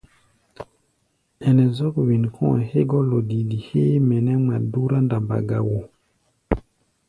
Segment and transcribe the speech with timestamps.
[1.47, 5.79] Ɛnɛ zɔ́k wen kɔ̧́-a̧ hégɔ́ lɔdidi héé mɛ nɛ́ ŋma dúrá ndamba ga wo.